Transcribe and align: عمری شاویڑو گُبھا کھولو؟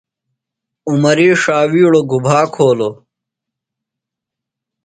عمری 0.89 1.29
شاویڑو 1.43 2.01
گُبھا 2.11 2.39
کھولو؟ 2.53 2.89